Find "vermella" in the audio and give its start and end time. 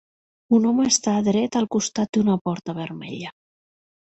2.79-3.35